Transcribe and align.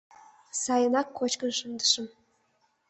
Сайынак 0.61 1.07
кочкын 1.17 1.51
шындышым. 1.59 2.05